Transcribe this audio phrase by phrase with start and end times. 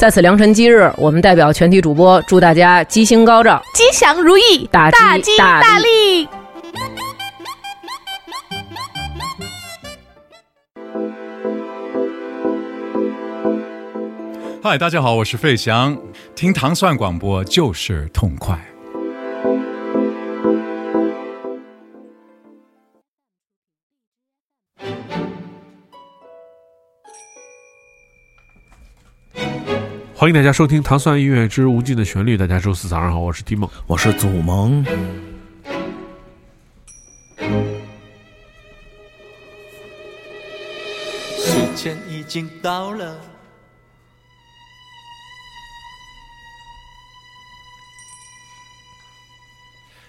[0.00, 6.26] 在此良辰吉日，我们代表全体主播祝大家吉星高照、吉祥如意、大吉大利。
[14.62, 15.94] 嗨，大家好，我是费翔，
[16.34, 18.58] 听糖蒜广播就是痛快。
[30.20, 32.34] 欢迎大家收听《糖蒜音乐之无尽的旋律》。
[32.38, 34.84] 大家周四早上好，我是蒂梦，我是祖萌。
[41.38, 43.18] 时间已经到了，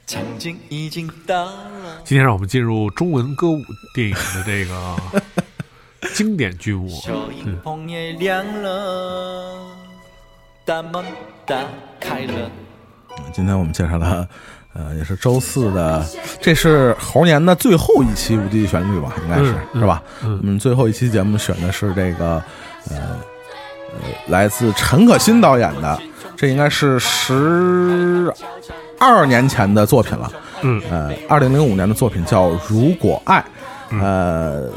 [0.06, 2.02] 场景已经到了。
[2.04, 3.62] 今天让我们进入中文歌舞
[3.96, 4.98] 电影的这个
[6.14, 6.90] 经典剧目。
[6.90, 9.78] 小荧屏也亮了。
[10.64, 11.04] 大门
[11.46, 11.58] 打
[12.00, 12.50] 开了。
[13.34, 14.28] 今天我们介绍了，
[14.74, 16.06] 呃，也是周四的，
[16.40, 19.14] 这是猴年的最后一期《无敌旋律》吧？
[19.24, 20.02] 应该是是吧？
[20.24, 22.42] 嗯，最后一期节目选的是这个，
[22.90, 22.98] 呃
[23.92, 26.00] 呃，来自陈可辛导演的，
[26.36, 28.32] 这应该是十
[29.00, 30.32] 二年前的作品了。
[30.62, 33.44] 嗯，呃，二零零五年的作品叫《如果爱》，
[34.00, 34.70] 呃。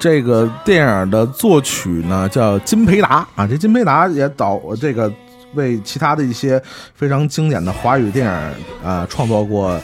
[0.00, 5.12] 这个电影的作曲呢叫金培达啊，这金培达也导这个
[5.54, 6.60] 为其他的一些
[6.94, 9.78] 非常经典的华语电影啊创作过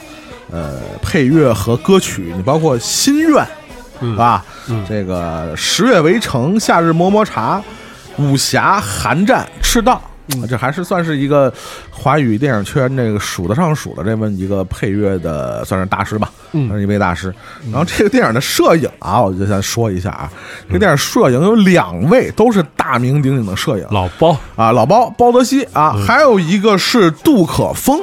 [0.51, 3.29] 呃配乐和歌曲，你包括《心愿》
[3.99, 4.43] 是吧？
[4.89, 7.61] 这个《十月围城》《夏日么么茶》
[8.23, 10.01] 《武侠》《寒战》《赤道》。
[10.49, 11.51] 这还是算是一个
[11.89, 17.33] 华语电影圈这个数得上数的这么一个配乐的，算是大师吧，算是一位大师。
[17.71, 20.31] 然后这个电影的摄影啊，我就先说一下啊，
[20.67, 28.01] 这个电影摄影有两位都是大名鼎鼎的摄影，老包啊，老包包德西啊，还有一个是杜可风，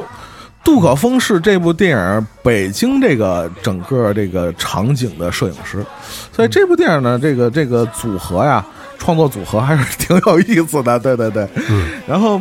[0.64, 5.84] 杜可风是这部电影北京这个整个这个场景的摄影师，
[6.32, 8.64] 所以这部电影呢，这个这个组合呀。
[8.98, 11.48] 创作组合还是挺有意思的，对对对。
[11.68, 12.40] 嗯，然后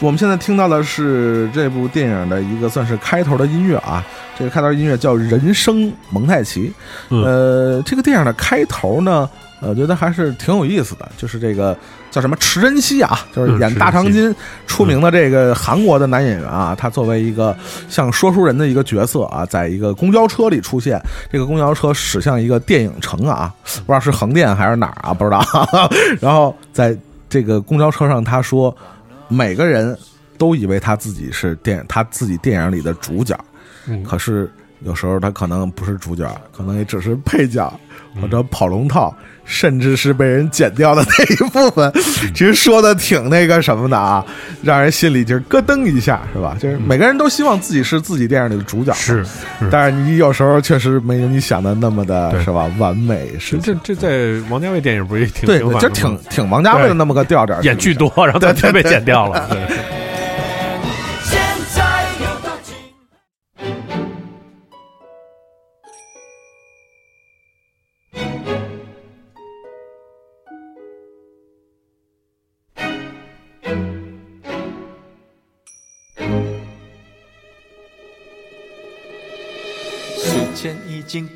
[0.00, 4.04] 我们现在听到的是这部电影的一个算是开头的音乐啊，
[4.38, 6.72] 这个开头音乐叫《人生蒙太奇》。
[7.24, 9.28] 呃，这个电影的开头呢。
[9.60, 11.76] 我觉得还是挺有意思的，就是这个
[12.16, 14.34] 叫什么池珍熙啊，就是演大长今
[14.66, 17.54] 出名的这个韩国的男演员啊，他作为一个
[17.90, 20.98] 像说书人的一个角色啊，在一个公交车里出现，
[21.30, 25.44] 这个公交车驶向一个电影城啊，不知道是横店还是哪儿啊，不知道。
[26.18, 26.96] 然后在
[27.28, 28.74] 这个公交车上，他说
[29.28, 29.94] 每个人
[30.38, 33.38] 都以为他自己是电他自己电影里的主角，
[34.08, 34.50] 可是
[34.80, 37.70] 有时候他可能不是主角，可能也只是配角
[38.20, 39.14] 或者跑龙套。
[39.48, 41.92] 甚至是被人剪掉的 那一部分，
[42.34, 44.26] 其实说的挺那个什么的啊，
[44.60, 46.56] 让人心里就是咯噔一下，是吧？
[46.58, 49.24] 就是每个人都希望自己是自己电影里的主角，是，
[49.70, 52.68] 但是你有时候确实没有你想的那么的，是吧？
[52.76, 59.48] 完美是这这在王家卫电影不是也挺对，就挺挺王家卫的那么个调调，演剧多，然后他被剪掉了。
[59.48, 59.76] 已 经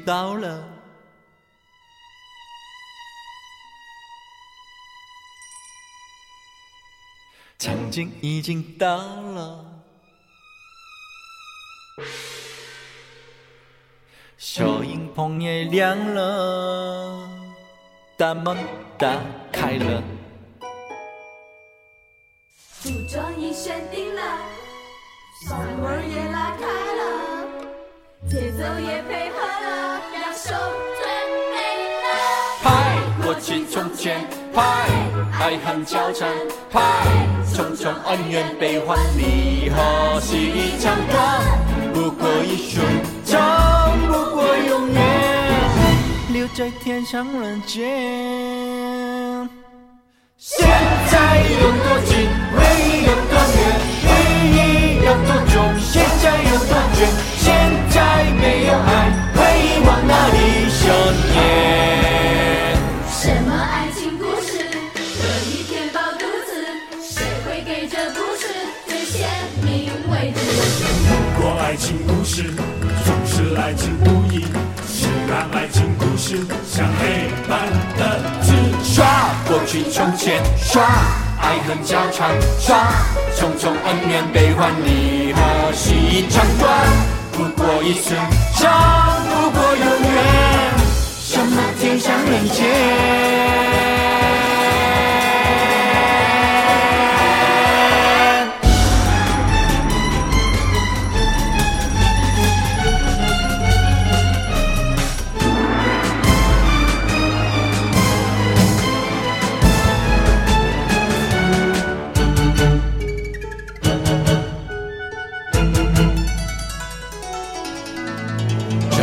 [0.04, 0.64] 到了，
[7.58, 9.64] 场景已经到了，
[14.38, 17.28] 小影棚也亮了，
[18.16, 18.56] 大门
[18.96, 19.20] 打
[19.52, 20.02] 开了，
[22.56, 24.22] 服装已选定了，
[25.46, 26.64] 嗓门也拉开
[26.96, 27.00] 了，
[28.30, 29.19] 节奏也配
[34.54, 34.88] 拍
[35.38, 36.26] 爱恨纠缠
[36.70, 36.80] 拍
[37.52, 41.44] 匆匆恩怨悲欢离合是一场光
[41.92, 42.82] 不过一瞬
[43.22, 43.38] 间
[44.08, 45.02] 不过永远
[46.32, 49.46] 留在天上人间
[50.38, 50.66] 现
[51.10, 52.26] 在有多近
[52.56, 53.60] 回忆有多远？
[54.02, 54.08] 回
[54.48, 55.92] 忆有多重现
[56.22, 57.00] 在有多远？
[57.36, 57.46] 现
[57.90, 58.88] 在没有爱
[59.34, 60.88] 回忆往哪里升
[71.70, 72.42] 爱情故事，
[73.04, 74.40] 总是爱情不易。
[74.88, 76.36] 是让爱情故事
[76.68, 78.52] 像黑板的字，
[78.82, 79.06] 刷
[79.46, 80.82] 过去从前，刷
[81.40, 82.76] 爱恨交缠，刷
[83.36, 85.40] 匆匆恩怨悲欢离合
[85.72, 86.76] 是一场短，
[87.34, 88.18] 不过一瞬，
[88.56, 90.24] 长不过永远。
[91.20, 93.99] 什么天上人间？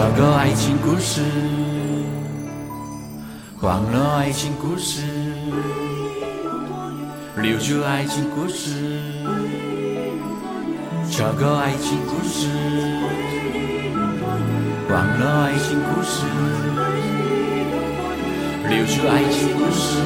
[0.09, 1.21] 这个爱情故事，
[3.61, 5.01] 忘了爱情故事，
[7.35, 8.71] 留住爱情故事。
[11.11, 12.47] 这个爱情故事，
[14.89, 16.25] 忘了爱情故事，
[18.69, 19.99] 留住爱情故事。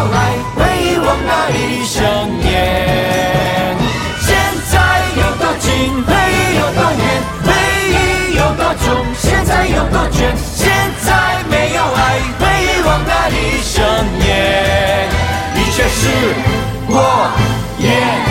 [0.00, 0.16] 在没有爱，
[0.56, 2.00] 回忆往哪里生
[2.42, 3.76] 烟？
[4.18, 4.28] 现
[4.70, 4.74] 在
[5.16, 5.68] 有多近，
[6.04, 7.02] 回忆有多远，
[7.44, 7.48] 回
[7.90, 10.34] 忆有多重，现在有多远？
[10.54, 10.70] 现
[11.04, 11.08] 在
[11.50, 11.98] 没有爱，
[12.38, 13.84] 回忆往哪里生
[14.26, 15.08] 烟？
[15.56, 16.08] 一切是
[16.88, 17.30] 我
[17.78, 18.29] 眼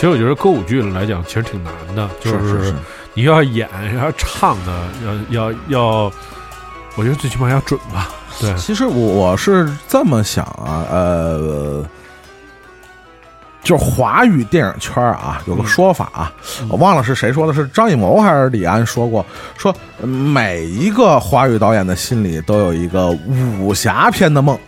[0.00, 2.74] 其实我觉得歌舞剧来讲，其实挺难的，就是
[3.12, 3.68] 你要演，
[3.98, 4.88] 要唱的，
[5.30, 6.12] 要要要，
[6.96, 8.08] 我觉得最起码要准吧。
[8.40, 11.84] 对，其实我我是这么想啊，呃，
[13.62, 16.32] 就是华语电影圈啊，有个说法啊，
[16.70, 19.22] 我忘了是谁说的，是张艺谋还是李安说过，
[19.58, 19.70] 说
[20.00, 23.10] 呃每一个华语导演的心里都有一个
[23.58, 24.58] 武侠片的梦。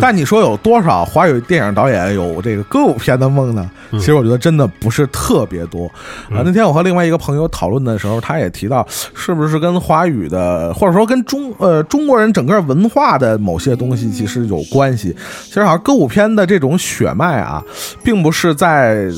[0.00, 3.70] 但你说有多少华语电影导演有这个歌舞片的梦呢？
[3.92, 5.86] 其实我觉得真的不是特别多
[6.30, 6.42] 啊。
[6.44, 15.14] 那天我和另外一个朋友讨论的时候，他也提到，是不是跟华语的，或者说跟中呃中国人整个文化的某些东西其实有关系。
[15.44, 17.62] 其实好像歌舞片的这种血脉啊，
[18.02, 19.08] 并不是在。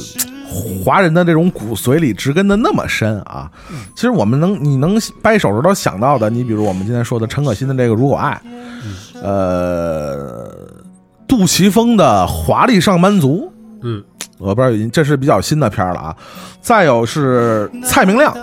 [0.84, 3.48] 华人的这种骨髓里植根的那么深啊，
[3.94, 8.36] 其实我们能你能掰手指头想到的，你比如我们今天说的陈可辛的这个《如果爱》，
[9.22, 10.48] 呃，
[11.28, 13.46] 杜琪峰的《华丽上班族》，
[13.82, 14.02] 嗯，
[14.38, 16.16] 我不知道这是比较新的片儿了啊。
[16.60, 18.34] 再有是蔡明亮，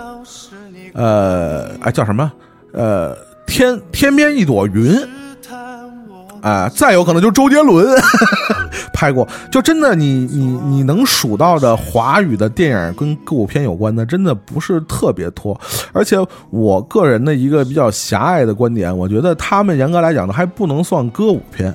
[0.94, 2.30] 呃，哎叫什么？
[2.72, 3.16] 呃，
[3.46, 4.96] 天天边一朵云。
[6.40, 8.00] 啊、再有可能就是周杰伦
[8.98, 15.58] 拍过，就真的你你你能数到的华语的电影跟歌舞片有关的，真的不是特别多。
[15.92, 16.16] 而且
[16.50, 21.72] 我个人的一个比较狭隘的观点，我觉得他们严格来讲呢，还不能算歌舞片。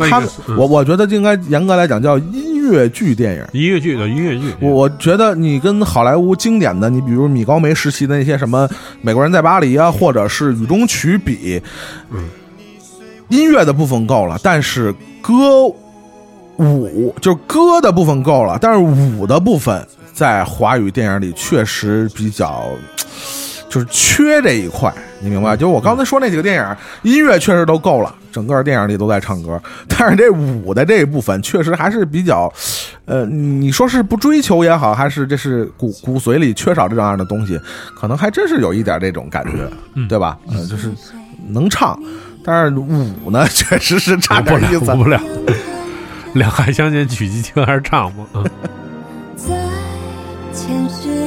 [0.00, 0.20] 他
[0.56, 3.44] 我我觉得应该严格来讲叫音乐剧电影。
[3.52, 8.66] 音乐剧的音乐剧，我我觉得你跟好莱坞经典的，你比如米高梅时期的那些什么
[9.02, 11.62] 《美国人在巴黎》啊，或者是《雨中曲》比，
[12.10, 12.24] 嗯，
[13.30, 15.64] 音乐的部分够了，但是歌
[16.58, 22.64] 舞就是歌的部分够了，但是舞的部分在华语电影里确实比较。
[23.68, 25.56] 就是缺这一块，你明白？
[25.56, 32.52] 就是我刚才说那几个电影，音乐确实都够了，整个电影里都在唱歌， 但是这舞的这一部分确实还是比较，
[33.04, 37.60] 呃，你说是不追求也好，还是这是骨骨髓里缺少这样的东西，
[37.94, 39.70] 可能还真是有一点这种感觉，
[40.08, 40.36] 对吧？
[40.50, 40.90] 嗯、就是
[41.46, 41.96] 能唱，
[42.44, 44.96] 但是舞呢， 确实是差不了，点意思舞。
[45.02, 45.20] 不了。
[46.34, 48.24] 两害相间取其轻还是唱嘛？
[48.34, 48.44] 嗯，
[49.36, 49.54] 在
[50.54, 51.19] 千世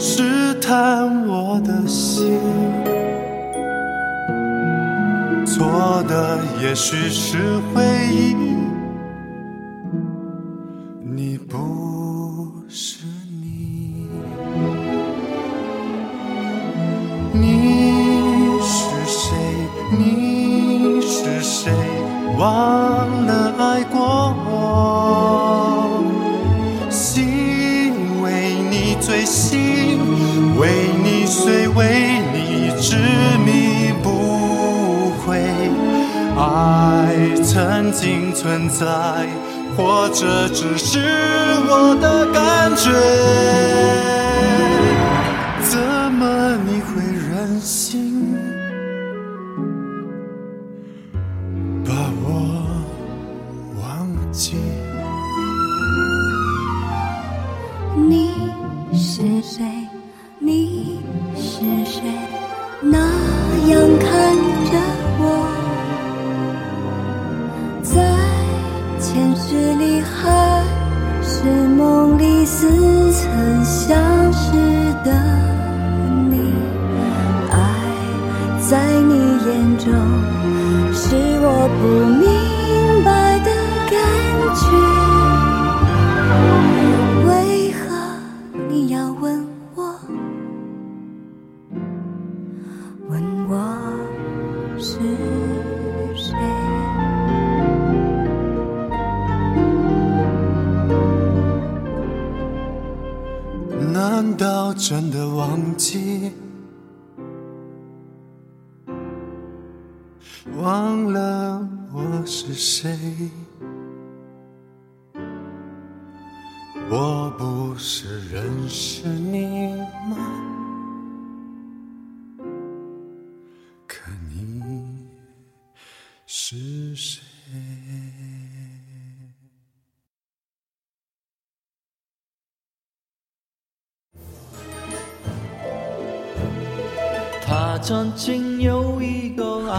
[0.00, 2.40] 试探我的心？
[5.44, 7.36] 错的也许是
[7.74, 8.34] 回忆，
[38.00, 38.86] 经存在，
[39.76, 40.98] 或者只是
[41.68, 44.19] 我的感觉。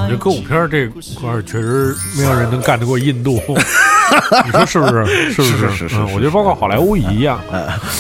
[0.10, 3.42] 这歌舞片这块儿确实没有人能干得过印度，
[4.46, 5.32] 你说是不是？
[5.32, 7.40] 是不是是是我觉得包括好莱坞也一样。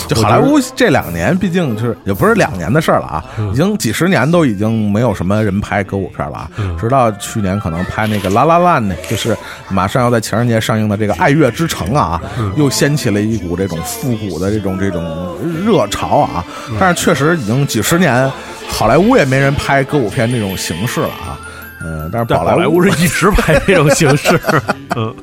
[0.10, 6.52] 就好莱坞这两年，毕竟就是也不是两年的事儿了啊，已经几十年都已经没有什么人拍歌舞片了啊。
[6.80, 9.38] 直到去年可能拍那个《拉拉烂》呢，就是
[9.70, 12.22] 马上要在情人节上映的这个《爱乐之城》啊，
[12.58, 16.44] 又掀起了一股这种复古的这种这种热潮啊。
[16.80, 18.30] 但是确实已经几十年，
[18.72, 21.40] 好莱坞也没人拍歌舞片这种形式了啊。
[21.84, 24.40] 嗯，但是宝莱坞是一直拍这种 形式，
[24.96, 25.14] 嗯，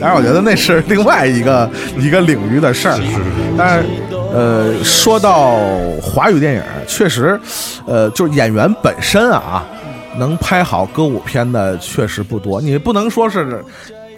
[0.00, 3.00] 但是，我觉得那是另外一个一个领域的事儿啊。
[3.56, 3.88] 但是，
[4.32, 5.58] 呃，说到
[6.02, 7.38] 华语电影，确实，
[7.86, 9.64] 呃，就是演员本身啊，
[10.18, 12.60] 能拍好歌舞片的确实不多。
[12.60, 13.64] 你不能说是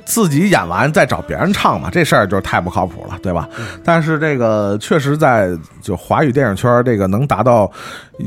[0.04, 3.48] 自己演完再找别人唱嘛，这事儿就是太不靠谱了，对吧？
[3.84, 7.70] 但是这个确实在就华语电影圈，这个能达到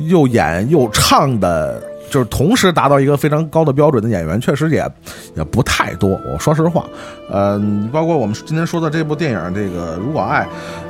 [0.07, 1.81] 又演又唱的。
[2.07, 4.87] 就是同时达到一个非常高的标准的演员，确实也
[5.35, 6.11] 也不太多。
[6.31, 6.85] 我说实话，
[7.33, 10.43] 嗯，包括我们今天说的这部电影，这个《如果爱》，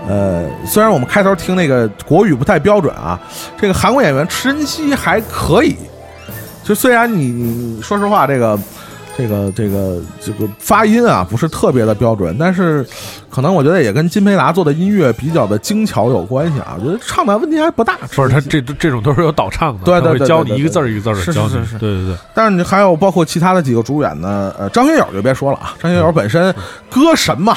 [0.10, 3.18] 呃，虽然我们开头听那个国语不太标准啊，
[3.58, 5.78] 这个韩国演员池珍熙还可以。
[6.66, 8.60] 就虽然你你说实话，这个
[9.18, 12.86] 这个这个这个发音啊不是特别的标准，但是
[13.30, 16.76] 可能我觉得也跟金培达做的音乐比较的精巧有关系啊。
[16.80, 17.98] 我觉得唱的问题还不大。
[18.14, 26.54] 不是他这这种都是有导唱的，对对对教你一个字儿一个字儿的是教你，是是对对对，但是你还有包括其他的几个主演呢，呃，张学友就别说了啊，张学友本身
[26.90, 27.56] 歌神嘛，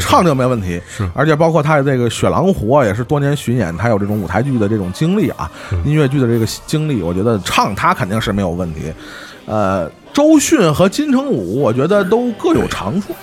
[0.00, 5.48] 唱就没问题，是而且包括他的这个《雪狼湖》啊，也是多年巡演，他有这种舞台剧的这种经历啊，
[5.84, 8.92] 音乐剧的这个经历，我觉得唱他肯定是没有问题。
[9.46, 13.14] 呃，周迅和金城武，我觉得都各有长处。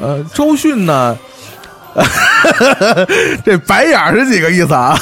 [0.00, 1.16] 呃，周迅呢，
[3.44, 4.96] 这白眼儿是几个意思啊？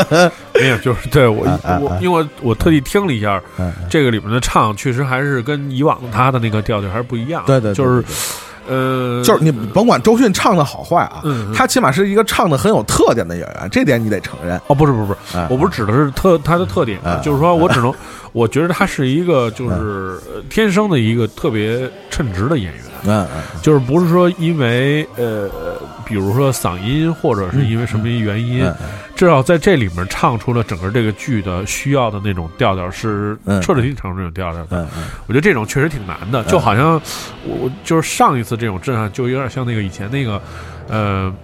[0.54, 1.44] 没有，就是对我
[1.80, 7.42] 我因为我我特地听了一下嗯这个里面的唱，确实还是跟以往他的那个调调还是不一样。
[7.46, 8.06] 对对对就是对
[8.68, 11.54] 呃，就是你甭管周迅唱的好坏啊，嗯嗯。
[11.54, 14.60] 他起码是一个唱的很有特点的演员，这点你得承认。
[14.66, 17.92] 哦，不是不是不是，啊我不是指的是特他的特点，啊就是说我只能，
[18.32, 25.48] 我觉得他是一个就是呃天生的一个特别称职的演员，嗯嗯就是不是说因为呃，
[26.04, 28.74] 比如说嗓音或者是因为什么原因，嗯
[29.16, 33.60] 至少在这里面唱出了整个这个剧的需要的那种调调，是嗯。
[33.62, 34.86] 彻彻底底唱出这种调调的。
[35.26, 37.00] 我觉得这种确实挺难的，就好像
[37.44, 40.40] 我我就是上一次这种震撼，就有点像那个以前那个，
[40.88, 41.34] 呃，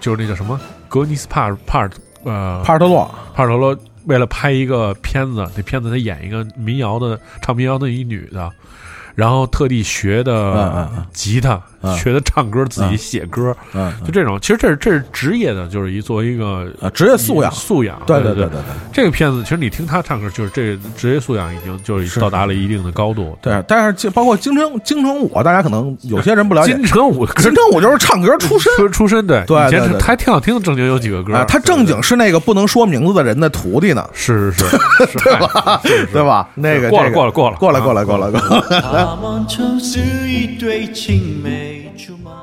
[0.00, 1.90] 就是那叫什么格尼斯帕帕尔
[2.24, 3.04] 呃帕尔特洛，
[3.34, 3.76] 帕尔特洛
[4.06, 8.50] 为了拍一个片子，那片子他演一个民谣的唱民谣的一女的，
[9.14, 18.60] 然后特地学嗯的吉他，嗯学的唱歌，自己写歌，嗯，就这种，其实这是这是职业的，就是一作为一个啊，职业素养，素养，对对对对对。
[18.92, 23.36] 这个片子其实你听他唱歌，就是这职业素养已经就是是到达了一定的高度。
[23.42, 35.80] 对，但是就包括京城京城舞，大家可能有些人不了解， 金城武京城舞就是唱歌出身出出身，对，对以前是对对还挺好听的，正经有几个歌啊，他正经是那个不能说名字的人的徒弟呢，是是是， 对吧？
[36.12, 36.48] 对吧？
[36.54, 39.98] 那个过了这个过了过了过了过了过了过了， 他们就是
[40.28, 42.41] 一对青梅竹马。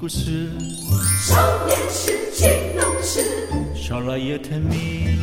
[0.00, 0.48] 故事，
[1.28, 3.22] 少年时情浓时，
[3.74, 5.18] 少来也甜蜜。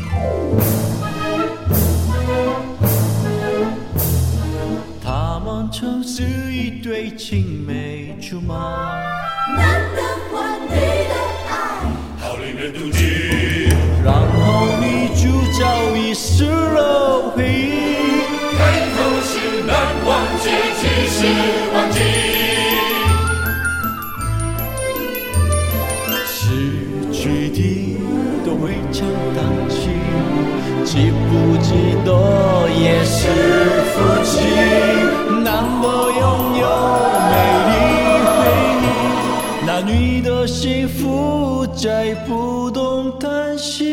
[5.03, 6.21] 他们曾是
[6.53, 8.96] 一对青梅竹马。
[32.07, 33.27] 多也是
[33.91, 34.31] 福气。
[35.43, 35.47] 难
[35.81, 35.85] 得
[36.21, 36.23] 拥
[36.61, 36.65] 有
[37.31, 37.35] 美
[37.67, 37.71] 丽
[38.23, 38.27] 回
[38.81, 38.85] 忆，
[39.65, 39.91] 那女
[40.21, 43.86] 的幸福再不懂叹息。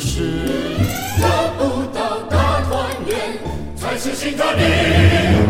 [0.00, 0.22] 是，
[1.20, 3.16] 得不到大团圆，
[3.76, 5.49] 才是新的命。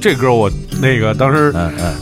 [0.00, 1.52] 这歌我那个当时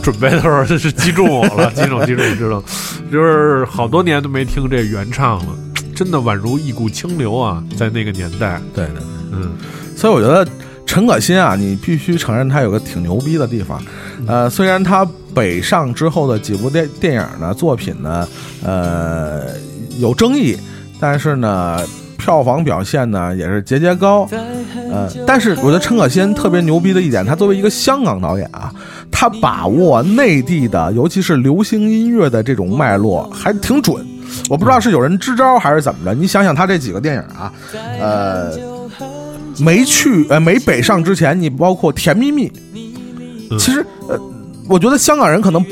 [0.01, 2.63] 准备的时候是击中我了， 击中击中知道，
[3.11, 5.47] 就是好多年都没听这原唱了，
[5.95, 8.95] 真的宛如一股清流啊，在那个年代，对对。
[9.31, 9.51] 嗯，
[9.95, 10.47] 所以我觉得
[10.85, 13.81] 陈可辛啊，你必须承认他有个挺牛逼的地方。
[14.25, 15.05] 呃，虽然他
[15.35, 18.27] 北上之后的几部电电影呢作品呢，
[18.63, 19.43] 呃
[19.99, 20.57] 有争议，
[20.99, 21.79] 但是呢
[22.17, 24.25] 票房表现呢也是节节高。
[24.91, 28.71] 呃，但是我觉得陈可辛特别牛逼的一点，他作为一个香港导演啊，
[29.11, 34.05] 他把握内地的，尤其是流行音乐的这种脉络还挺准。
[34.49, 37.51] 我不知道是有人支招还是怎么着，你想想他这几个电影啊，
[37.99, 38.51] 呃，
[39.59, 42.49] 没去呃没北上之前，你包括《甜蜜蜜》，
[43.57, 44.19] 其实呃，
[44.67, 45.65] 我觉得香港人可能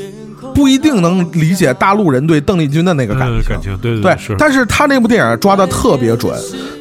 [0.54, 6.34] 不一定能理解大陆人对邓丽君的那个感情，嗯感情，对但是他那部电影抓的特别准。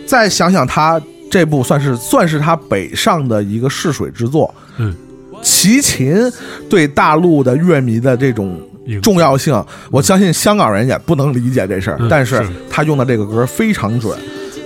[0.07, 1.01] 再想想他
[1.36, 4.95] 这部算是算是他北上的一个试水之作，嗯，
[5.41, 6.15] 齐秦
[6.69, 8.58] 对大陆的乐迷的这种
[9.02, 9.54] 重要性，
[9.91, 12.50] 我相信香港人也不能理解这事儿，嗯但是是。
[12.69, 14.17] 他用的这个歌非常准。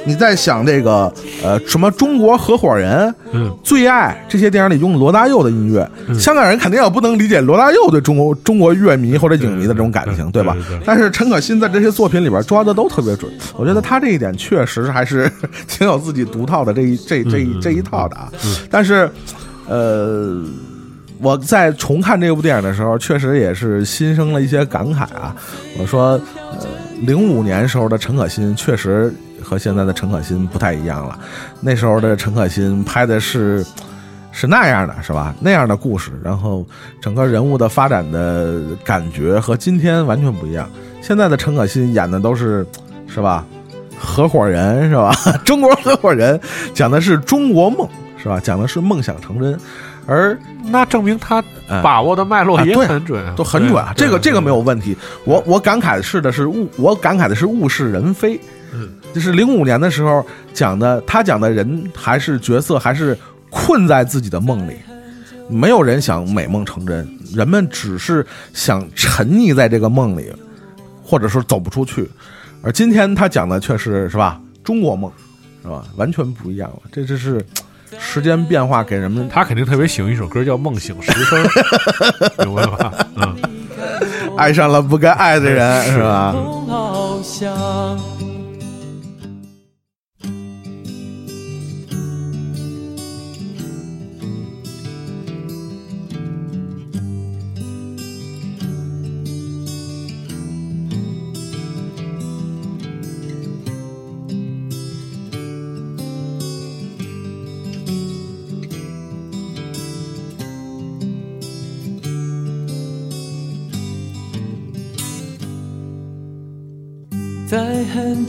[0.05, 1.11] 你在想这个
[1.43, 10.83] 呃什么中国合伙人、嗯最爱这些电影里用罗大佑的音乐，香港人肯定也不能理解罗大佑对中国中国乐迷或者影迷的这种感情，对吧对对对？
[10.85, 15.31] 但是陈可辛在这些作品里边抓的都特别准，我觉得他这一点确实还是
[15.67, 18.31] 挺有自己独套的这一这这一这一套的啊。
[18.69, 19.09] 但是，
[19.67, 20.43] 呃。
[21.21, 25.35] 我在重看这部电影的时候，确实也是心生了一些感慨啊。
[25.77, 26.11] 我说，
[26.51, 26.65] 呃，
[27.01, 31.17] 零五年时候的陈可辛确实和现在的陈可辛不太一样了。
[31.61, 33.65] 那时候的陈可辛拍的是
[34.31, 35.33] 是那样的，是吧？
[35.39, 36.65] 那样的故事，然后
[37.01, 40.69] 整个人物的发展的感觉和今天完全不一样。
[41.01, 42.65] 现在的陈可辛演的都是，
[43.07, 43.45] 是吧？
[43.97, 45.13] 合伙人是吧？
[45.43, 46.39] 中国合伙人
[46.73, 47.87] 讲的是中国梦，
[48.21, 48.39] 是吧？
[48.39, 49.59] 讲的是梦想成真，
[50.05, 54.59] 而那证明他嗯把握的脉络也很准啊，都很准啊，这个这个没有。
[54.59, 54.95] 问题。
[55.25, 58.39] 我我感慨的是的是物，我感慨的是物是人非。
[58.73, 63.17] 嗯，就是零五年的时候讲的，他讲的人还是角色还是
[63.49, 64.73] 困在自己的梦里，
[65.47, 70.31] 没有人想美梦成真，人们只是想沉溺在这个梦里，
[71.03, 72.09] 或者说走不出去。
[72.61, 75.11] 而今天他讲的却是是吧，中国梦，
[75.63, 75.83] 是吧？
[75.95, 76.81] 完全不一样了。
[76.91, 77.43] 这就是
[77.97, 81.43] 时间变化给人们他肯定特别喜欢一首歌叫《梦醒时分》，
[82.45, 83.07] 明白吧？
[83.15, 83.35] 嗯，
[84.37, 86.35] 爱上了不该爱的人，是吧？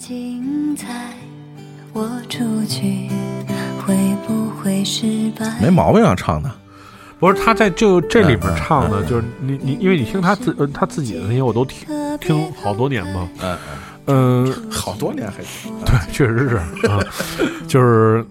[0.00, 1.12] 精彩，
[1.92, 3.06] 我出去
[3.84, 3.94] 会
[4.26, 5.46] 不会失败？
[5.60, 6.50] 没毛病啊，唱的。
[7.18, 11.86] 不是他在就这里面唱的，嗯就是你你，因为你听他自呃他自己的那些，我都听
[12.18, 13.28] 听好多年嘛。
[13.42, 13.58] 嗯
[14.06, 15.36] 嗯，好多年还
[15.84, 16.56] 对， 确实是
[16.88, 16.98] 啊，
[17.68, 18.24] 就是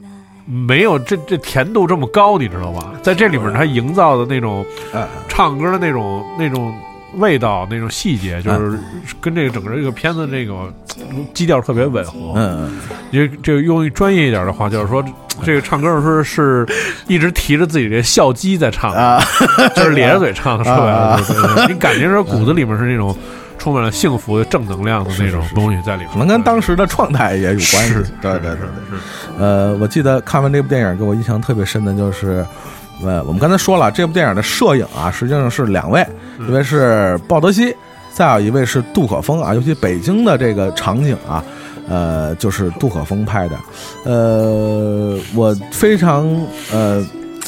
[0.47, 2.91] 没有这这甜度这么高，你知道吧？
[3.03, 6.73] 在这里面他营造的那种嗯唱歌的那种那种
[7.17, 8.79] 味道、那种细节，就是
[9.21, 10.73] 跟这个整个这个片子这个
[11.33, 12.33] 基调特别吻合。
[12.35, 12.79] 嗯，
[13.11, 15.03] 因为这个用专业一点的话，就是说
[15.43, 16.65] 这个唱歌的时候是
[17.07, 19.21] 一直提着自己这笑肌在唱，啊，
[19.75, 23.15] 就是咧着嘴唱，说白了，啊对对对你感觉是骨子里面是那种
[23.57, 27.93] 充满了幸福的正能量的那种东西在里面，可能跟当时的状态也有关系。
[28.21, 28.55] 对对对
[28.89, 28.99] 对。
[29.37, 32.45] 呃，我记得看完这部电影，给我印象特别深的就是，
[33.03, 36.05] 呃，我们刚才说了，这部电影的摄影啊，实际上是两位，
[36.39, 37.73] 一位是鲍德西，
[38.19, 39.55] 再有一位是杜可风啊。
[39.55, 41.41] 尤其北京的这个场景啊，
[41.87, 43.55] 呃，就是杜可风拍的。
[44.03, 46.27] 呃，我非常
[46.73, 47.01] 呃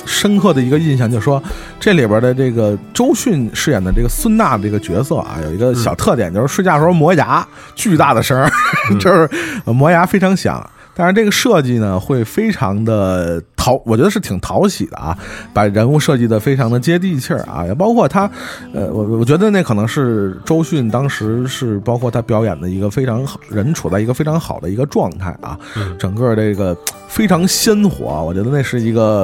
[0.05, 1.43] 深刻的一个印象就是说，
[1.77, 8.49] 这里边的这个周迅饰演的这个孙娜这个角色啊，有一个小特点，就是睡觉的时候磨牙，巨大的声儿，
[8.97, 9.29] 就是
[9.65, 10.65] 呃磨牙非常响。
[11.01, 15.17] 但是这个设计呢，会非常的讨，我觉得是挺讨喜的啊，
[15.51, 18.29] 把人物设计的非常的接地气儿啊，也包括他，
[18.71, 25.57] 呃，我我觉得那可能是周迅当时是包括他表演的一个非常好，人处在一个非常好的一个状态啊，
[25.97, 29.21] 整个这个非常鲜活，我觉得那是一个，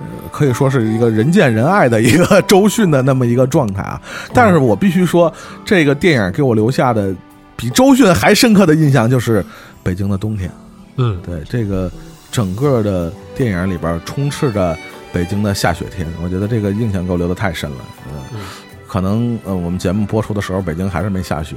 [0.00, 4.02] 呃，可以说是一个人见人爱的一个周迅的那么一个状态啊。
[4.32, 5.32] 但是我必须说，
[5.64, 7.14] 这个电影给我留下的
[7.54, 9.46] 比周迅还深刻的印象就是
[9.84, 10.50] 北京的冬天。
[10.96, 11.90] 嗯，对这个
[12.30, 14.76] 整个的电影里边充斥着
[15.12, 17.76] 北京的下雪天，我觉得这个印象给我留的太深了。
[18.08, 18.40] 嗯，
[18.86, 21.56] 可能呃我们节目播出的时候北京还是没下雪，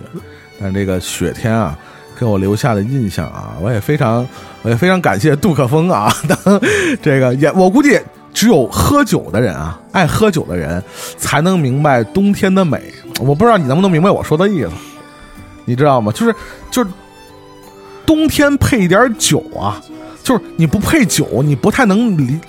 [0.60, 1.78] 但这个雪天啊，
[2.17, 4.28] 给我留下的印象啊，我也非常
[4.62, 6.62] 我也非常感谢杜可风啊， 当
[7.02, 8.00] 这个也我估计。
[8.34, 10.84] 只有喝酒的人啊，爱喝酒的人
[11.17, 12.93] 才能明白冬天的美。
[13.19, 14.69] 我不知道你能不能明白我说的意思，
[15.65, 16.12] 你知道吗？
[16.12, 16.36] 就是
[16.69, 16.89] 就是
[18.08, 19.80] 冬天配一点酒啊，
[20.24, 22.39] 就是你不配酒，你不太能理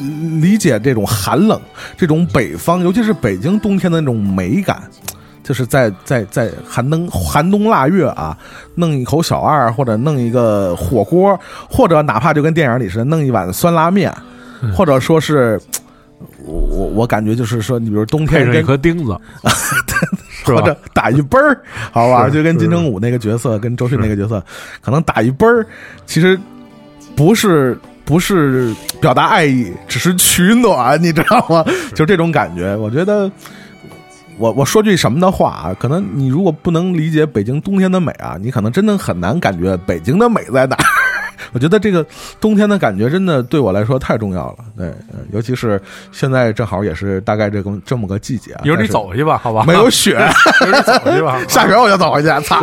[0.40, 1.60] 理解这种寒冷，
[1.98, 4.80] 这种北方，尤其是北京冬天的那种美感。
[5.40, 8.36] 就是在在在寒冬寒冬腊月啊，
[8.74, 11.40] 弄一口小二，或者弄一个火锅，
[11.70, 14.14] 或者哪怕就跟电影里似的，弄一碗酸拉面，
[14.76, 15.58] 或者说是，
[16.44, 19.16] 我我我感觉就是说，你比如冬配上一颗钉子，
[20.44, 20.76] 或者？
[20.92, 21.60] 打一奔儿，
[21.92, 24.44] 好吧，是就跟金城武那个角色，跟周迅那个角色，
[24.80, 25.66] 可能打一奔儿，
[26.06, 26.38] 其实
[27.14, 31.64] 不是不是表达爱意，只是取暖，你知道吗？
[31.94, 33.30] 就这种感觉，我觉得。
[34.40, 35.74] 我我说句什么的话啊？
[35.80, 40.84] 可能你如果不能理解北京冬天的美啊，你可能真的很难感觉北京的美在哪儿。
[41.52, 42.04] 我觉得这个
[42.40, 44.58] 冬天的感觉真的对我来说太重要了。
[44.76, 45.80] 对，呃尤其是
[46.12, 48.60] 现在正好也是大概这个这么个季节啊。
[48.64, 49.64] 一会儿你走去吧，好吧？
[49.66, 50.12] 没有雪，
[50.62, 51.38] 一会儿你走去吧。
[51.48, 52.28] 下雪我就走回去。
[52.44, 52.60] 操！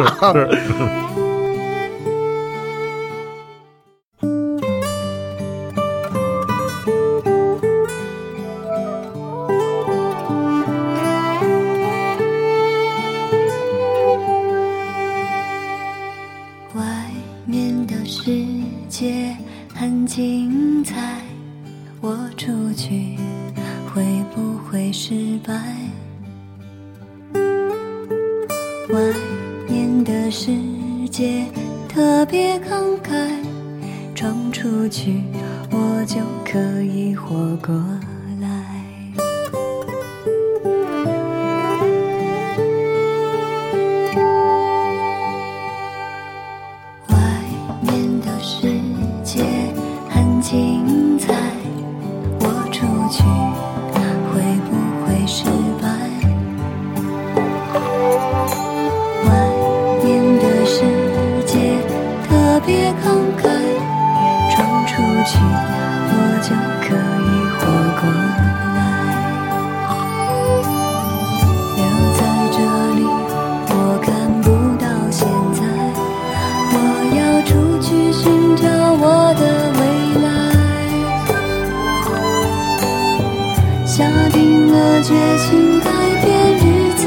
[85.07, 85.85] 绝情改
[86.23, 86.25] 变
[86.57, 86.63] 日
[86.95, 87.05] 子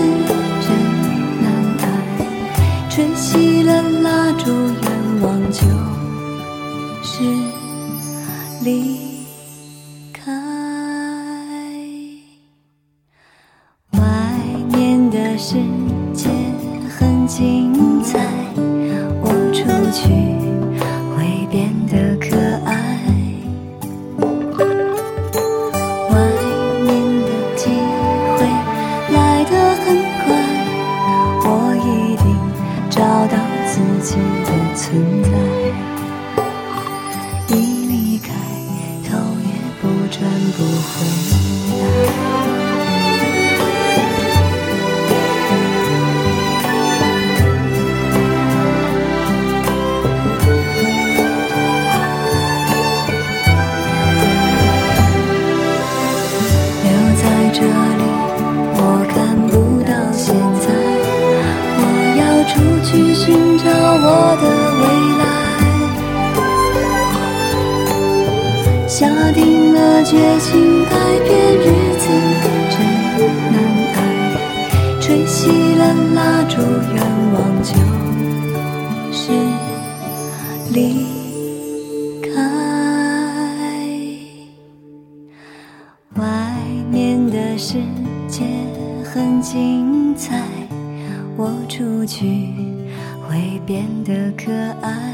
[0.61, 0.67] 真
[1.43, 1.45] 难
[1.81, 1.85] 挨，
[2.89, 4.45] 吹熄了蜡烛，
[75.09, 76.61] 吹熄了蜡烛，
[76.95, 77.73] 愿望就
[79.11, 79.33] 是
[80.71, 81.07] 离
[82.25, 82.37] 开。
[86.17, 86.53] 外
[86.91, 87.79] 面的世
[88.29, 88.45] 界
[89.03, 90.45] 很精彩，
[91.39, 92.53] 我出去
[93.27, 95.08] 会变得可爱。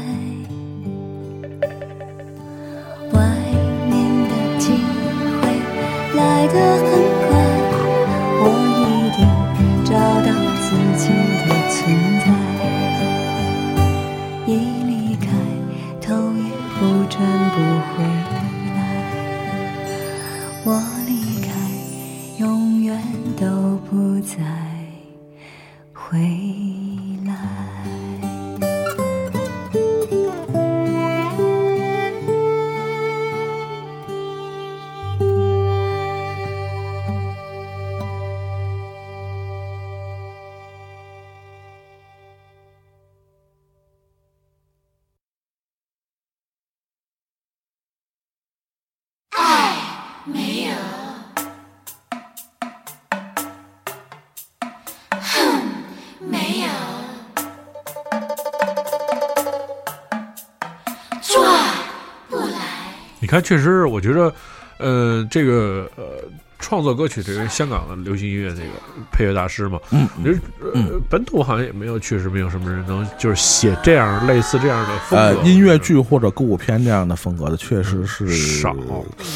[63.35, 64.33] 但，确实，我觉得，
[64.77, 66.23] 呃，这个呃，
[66.67, 68.69] 创作歌曲这个香港的流行音乐这个
[69.11, 70.41] 配乐大师嘛，嗯其实
[70.73, 78.75] 呃本土好像也没有，确实没有什么人能就是写这样类似这样的风格，呃，音乐剧或者歌舞片这样的风格的，确实是少，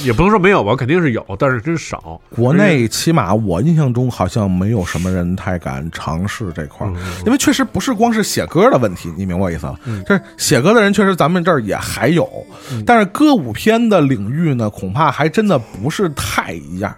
[0.03, 2.19] 也不能说没有吧，肯定是有，但是真少。
[2.31, 6.91] 国内起码我印象中好像没有什么人太敢尝试这块儿，
[7.27, 9.75] 因为确实不是光是写歌的问题，你明白我意思吧？
[10.07, 12.27] 这写歌的人确实咱们这儿也还有，
[12.87, 16.91] 但是歌舞片的领域呢，恐怕还真的不是太一样。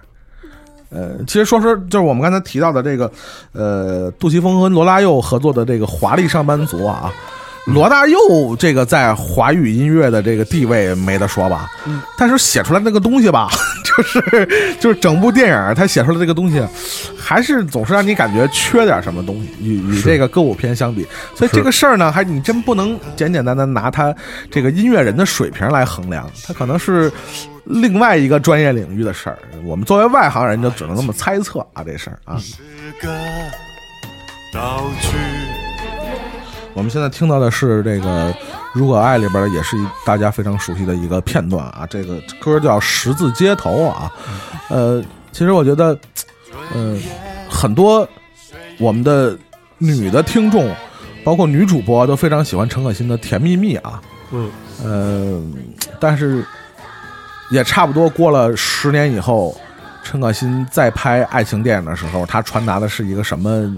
[0.92, 3.10] 呃，其实说说就是我们刚才提到的这个，
[3.54, 7.10] 呃，杜琪峰和罗大佑合作的这个《华丽上班族》啊，
[7.66, 8.18] 罗大佑
[8.60, 12.02] 这个在华语音乐的这个地位没得说吧，嗯。
[12.18, 13.48] 但是写出来那个东西吧，
[13.86, 16.62] 就是就是整部电影他写出来这个东西，
[17.18, 24.14] 还是总是让你感觉缺点什么东西，与与这个歌舞片相比，所以这个事儿呢，还你真不能简简单单拿他
[24.52, 27.10] 这个音乐人的水平来衡量，他可能是。
[27.66, 32.38] 另外一个专业领域的事儿，我们作为外行人就只能这么猜测啊，这事儿啊。
[32.38, 32.56] 是
[33.02, 33.14] 个
[34.54, 35.18] 道具。
[36.74, 38.32] 我们现在听到的是这个
[38.74, 41.86] 《如果爱》里边的，也是大家非常熟悉的一个片段啊。
[41.90, 44.12] 这个歌叫《十字街头》啊。
[44.70, 45.04] 呃，
[45.34, 45.98] 其实我觉得，
[46.74, 46.98] 嗯、
[47.50, 48.08] 很多
[48.80, 49.38] 我们的
[49.78, 50.74] 女的听众，
[51.26, 54.02] 包括女主播都非常喜欢陈可辛的《甜蜜蜜》啊。
[54.32, 54.50] 嗯，
[54.82, 55.42] 呃，
[56.00, 56.46] 但是
[57.52, 59.56] 也差不多过了十年以后，
[60.04, 63.72] 陈可辛再拍爱情电影的时候，他传达的是一个什么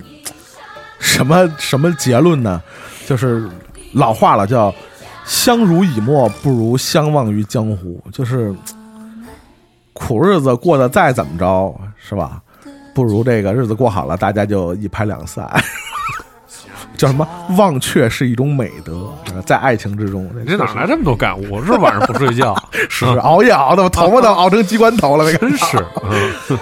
[1.00, 2.62] 什么什么结论呢？
[3.06, 3.50] 就是
[3.92, 4.74] 老话了，叫
[5.26, 8.56] “相濡以沫，不如相忘于江湖”，就是
[9.92, 12.42] 苦日子过得再怎么着，是吧？
[12.94, 15.50] 不如这个日子过好了，大家就一拍两散。
[17.04, 17.28] 叫什么？
[17.58, 20.30] 忘却是一种美德，呃在爱情之中。
[20.38, 21.62] 你这哪来这么多感悟？
[21.66, 22.56] 是晚上不睡觉？
[22.90, 25.78] 是熬夜熬的，我头发都 熬成鸡冠头了，真是。
[26.10, 26.58] 嗯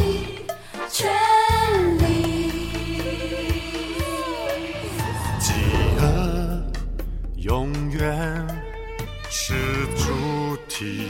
[0.00, 0.06] 的
[0.88, 1.10] 权
[1.98, 2.50] 利，
[5.38, 5.52] 饥
[5.98, 6.02] 饿
[7.36, 8.46] 永远
[9.28, 9.52] 是
[9.96, 11.06] 主题，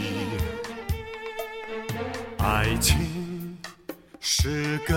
[2.39, 3.57] 爱情
[4.19, 4.93] 是个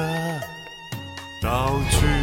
[1.41, 2.22] 道具。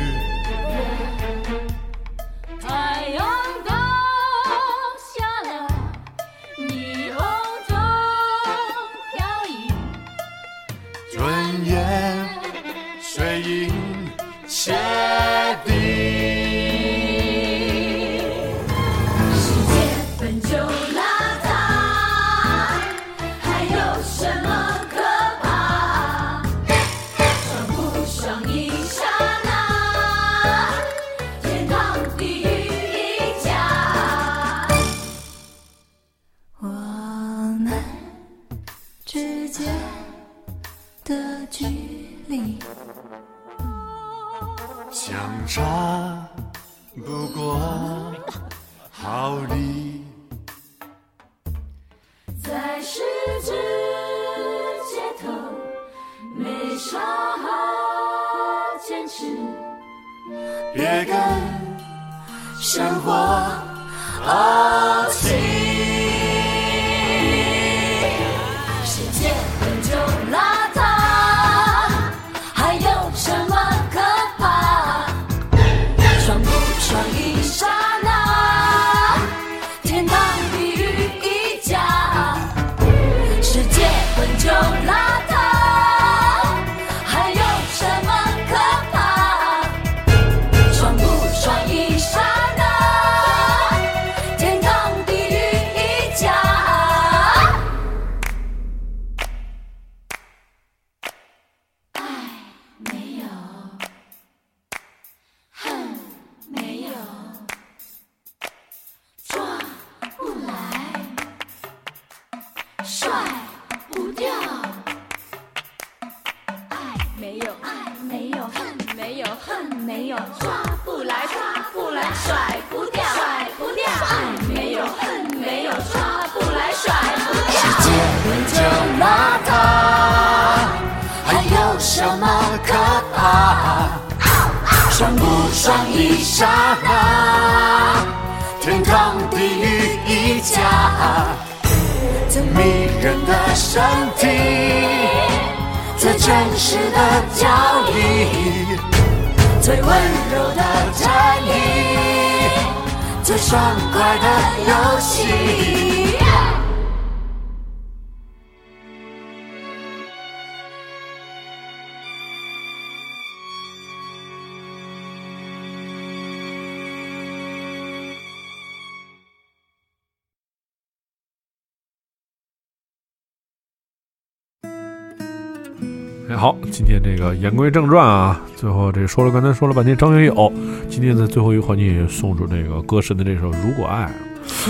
[176.31, 180.53] 哎，好，今天这个言归正传啊，最后这说了刚才说了半天张学友，
[180.89, 184.09] 今天在最后一个环节送出这个歌神的这首《如果爱》。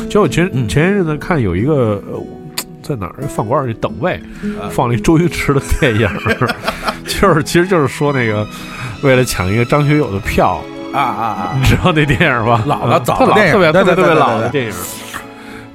[0.06, 2.18] 其实我前前些日子看有一个呃
[2.82, 4.18] 在哪儿饭馆里等位，
[4.70, 6.08] 放了一周星驰的电影，
[7.04, 8.46] 就是其实就是说那个
[9.02, 10.62] 为了抢一个张学友的票，
[10.94, 11.52] 啊啊啊！
[11.58, 12.64] 你知道那电影吧？
[12.64, 14.72] 老的嗯特老早的电影特别特别特别老的电影，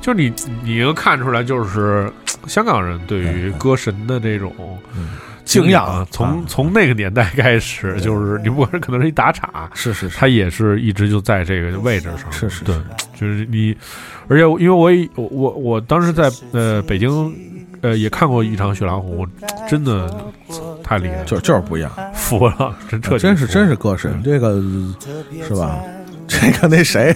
[0.02, 0.34] 就是你
[0.64, 2.12] 你能看出来，就是
[2.48, 4.52] 香港人对于歌神的这种
[5.46, 6.44] 敬仰啊，从啊。
[6.48, 12.76] 从那个年代开始，就是你不管是可能是一打岔，是是是，他也是一直就在这个位置上，是是对，
[13.16, 13.74] 就是你，
[14.28, 17.34] 而且因为我也我我我当时在呃北京。
[17.82, 19.28] 呃，也看过一场《雪狼湖》，
[19.70, 20.12] 真的
[20.84, 24.60] 太厉害了，就就是不一样，服了，真彻底服了，真是真是歌神，这个
[25.48, 25.78] 是吧？
[26.28, 27.16] 这个那谁，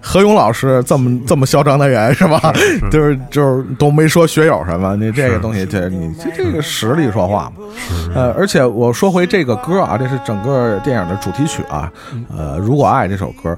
[0.00, 2.52] 何勇老师这么这么嚣张的人是吧？
[2.54, 7.64] 是就是就是都没说学友什么，你这个东西，这你这这个实力说话嘛。
[8.14, 11.90] 呃，而且我说回这个歌啊，这是整个电影的主题曲啊，
[12.36, 13.56] 呃，如果爱这首歌，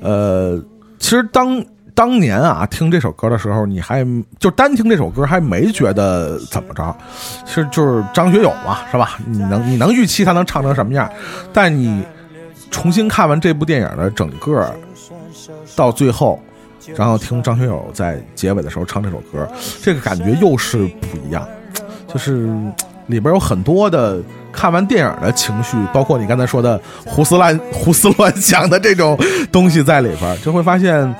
[0.00, 0.60] 呃，
[0.98, 1.64] 其实当。
[1.94, 4.02] 当年啊，听这首歌的时候，你还
[4.38, 6.96] 就单听这首歌还没觉得怎么着，
[7.44, 9.18] 其实就是张学友嘛，是吧？
[9.26, 11.06] 你能你能预期他能唱成什么样？
[11.52, 12.02] 但你
[12.72, 14.74] 重新看完这部电影的整个
[15.76, 16.40] 到最后，
[16.96, 19.46] 然后听张学友在结尾的时候唱这首歌，
[19.80, 21.46] 这个感觉又是不一样，
[22.08, 22.48] 就是
[23.06, 24.20] 里边有很多的
[24.50, 29.16] 看完电影的情绪，包括你刚才说的胡思乱胡思乱想的这种
[29.52, 31.14] 东西在里边，就会发现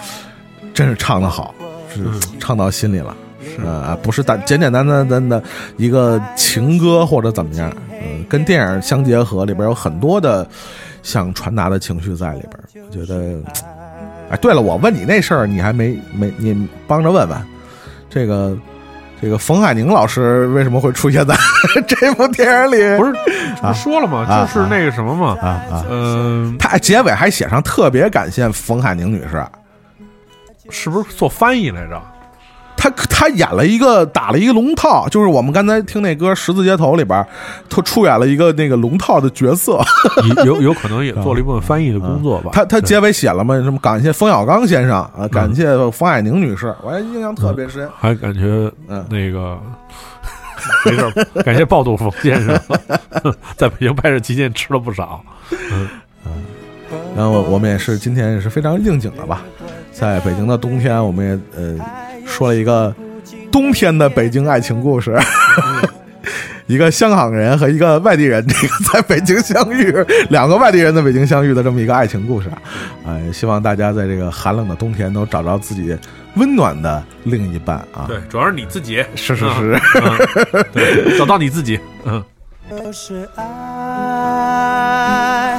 [0.74, 1.54] 真是唱的好，
[1.94, 2.04] 是
[2.40, 3.16] 唱到心里了。
[3.62, 5.42] 呃，不是单简简单单单的
[5.76, 10.46] 一个情歌或者怎么样，嗯、跟电影相结合，里边有很多的
[11.02, 12.84] 想传达的情绪在里边。
[12.86, 13.38] 我觉得，
[14.30, 17.38] 哎，对了，我问你那事儿，你还没没你帮着问问，
[18.08, 18.56] 这个
[19.20, 21.34] 这个冯海宁老师为什么会出现在
[21.86, 22.96] 这部电影里？
[22.98, 23.12] 不是
[23.56, 24.26] 这不说了吗？
[24.28, 29.44] 啊就是那个什么嘛，啊啊，嗯，他结尾还写上特别感谢冯海宁女士。
[30.70, 32.00] 是不是做翻译来着？
[32.82, 37.24] 他他演了一个打了一个龙套，就是我们刚才听那歌《十字街头》里边，
[37.70, 39.80] 他出演了一个那个龙套的角色。
[40.44, 42.50] 有有有可能也做了一部分翻译的工作吧。
[42.52, 47.88] 他他结尾写了嘛，什么感谢冯小刚先生啊，感谢冯海宁女士，我还印象特别深。
[47.96, 49.56] 还感觉嗯那个
[50.84, 52.60] 没事儿，感谢暴肚冯先生
[53.56, 55.24] 在北京拍摄期间吃了不少。
[55.70, 55.88] 嗯
[56.26, 56.32] 嗯
[57.16, 59.42] 然后我们也是今天也是非常应景的吧，
[59.92, 61.76] 在北京的冬天，我们也呃
[62.26, 62.94] 说了一个
[63.50, 65.18] 冬天的北京爱情故事。
[66.68, 69.92] 一个香港人和一个外地人，这个在北京相遇，
[70.30, 72.56] 两个外地人在北京相遇的这么一个爱情故事啊，
[73.04, 75.94] 呃，希望大家在这个寒冷的冬天都找着自己
[76.36, 78.06] 温暖的另一半啊。
[78.06, 82.24] 对，主要是你自己，是是是， 嗯对，找到你自己，嗯。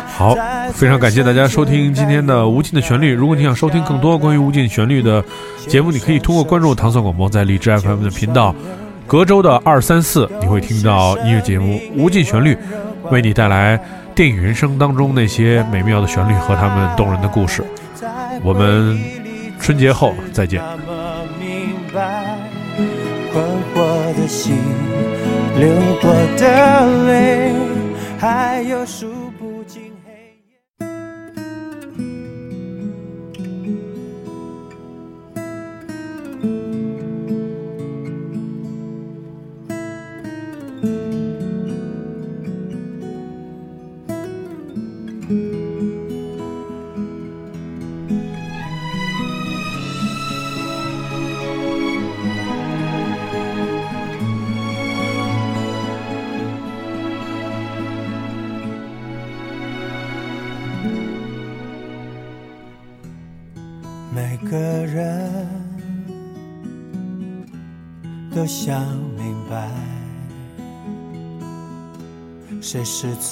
[0.08, 0.36] 好，
[0.74, 3.14] 非常感谢大家收听今天的《无尽的旋律》。
[3.18, 5.24] 如果你想收听更多关于无尽旋律的
[5.68, 8.54] 节目，你可以通过关注糖蒜广播在荔枝 FM 的频道，
[9.08, 12.54] 隔周的二三四，你会听到音乐节目《无尽旋律》，
[13.10, 13.80] 为你带来
[14.14, 17.64] 电影人生当中那些美妙的旋律和他们动人的故事。
[18.43, 18.99] 我们
[19.60, 20.62] 春节后再见。
[20.62, 22.38] 那么明白，
[23.32, 23.43] 困
[23.74, 24.56] 惑的心，
[25.58, 25.70] 流
[26.01, 27.51] 过的泪，
[28.20, 29.22] 还有数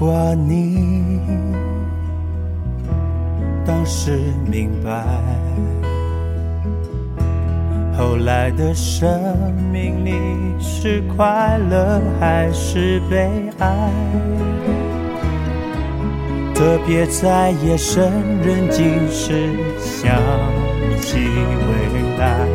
[0.00, 1.20] 如果你
[3.66, 4.18] 当时
[4.50, 5.04] 明白，
[7.98, 10.12] 后来的生命里
[10.58, 13.28] 是快乐还是悲
[13.58, 13.90] 哀？
[16.54, 18.10] 特别在夜深
[18.42, 20.16] 人静时想
[21.02, 22.48] 起未来，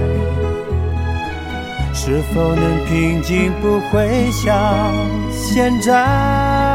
[1.93, 3.51] 是否能平静？
[3.61, 4.91] 不会像
[5.31, 6.74] 现在。